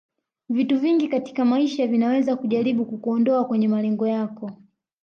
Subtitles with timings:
[0.49, 4.51] Vitu vingi katika maisha vinaweza kujaribu kukuondoa kwenye malengo yako